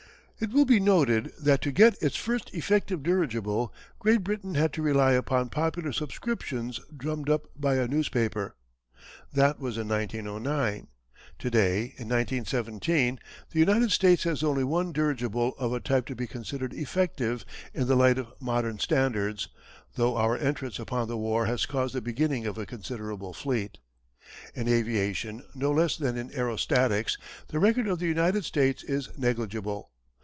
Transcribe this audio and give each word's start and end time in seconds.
It 0.43 0.49
will 0.51 0.65
be 0.65 0.79
noted 0.79 1.31
that 1.39 1.61
to 1.61 1.71
get 1.71 2.01
its 2.01 2.15
first 2.15 2.51
effective 2.55 3.03
dirigible 3.03 3.71
Great 3.99 4.23
Britain 4.23 4.55
had 4.55 4.73
to 4.73 4.81
rely 4.81 5.11
upon 5.11 5.49
popular 5.49 5.93
subscriptions 5.93 6.79
drummed 6.97 7.29
up 7.29 7.45
by 7.55 7.75
a 7.75 7.87
newspaper. 7.87 8.55
That 9.31 9.59
was 9.59 9.77
in 9.77 9.87
1909. 9.87 10.87
To 11.37 11.49
day, 11.51 11.75
in 11.97 12.09
1917, 12.09 13.19
the 13.51 13.59
United 13.59 13.91
States 13.91 14.23
has 14.23 14.41
only 14.41 14.63
one 14.63 14.91
dirigible 14.91 15.53
of 15.59 15.73
a 15.73 15.79
type 15.79 16.07
to 16.07 16.15
be 16.15 16.25
considered 16.25 16.73
effective 16.73 17.45
in 17.71 17.85
the 17.85 17.93
light 17.95 18.17
of 18.17 18.33
modern 18.39 18.79
standards, 18.79 19.47
though 19.93 20.17
our 20.17 20.35
entrance 20.35 20.79
upon 20.79 21.07
the 21.07 21.17
war 21.17 21.45
has 21.45 21.67
caused 21.67 21.93
the 21.93 22.01
beginning 22.01 22.47
of 22.47 22.57
a 22.57 22.65
considerable 22.65 23.31
fleet. 23.33 23.77
In 24.55 24.67
aviation 24.67 25.43
no 25.53 25.69
less 25.69 25.97
than 25.97 26.17
in 26.17 26.31
aerostatics 26.31 27.19
the 27.49 27.59
record 27.59 27.85
of 27.87 27.99
the 27.99 28.07
United 28.07 28.43
States 28.43 28.81
is 28.81 29.07
negligible. 29.15 29.89